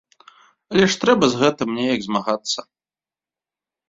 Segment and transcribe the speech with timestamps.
[0.73, 2.59] Але трэба ж з гэтым неяк змагацца.